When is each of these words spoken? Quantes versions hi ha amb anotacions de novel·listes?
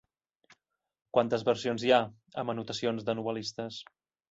Quantes 1.17 1.45
versions 1.51 1.85
hi 1.89 1.95
ha 1.97 2.01
amb 2.45 2.55
anotacions 2.55 3.09
de 3.11 3.19
novel·listes? 3.23 3.81